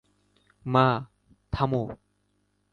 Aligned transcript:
মা, 0.65 0.87
থামো! 1.53 1.83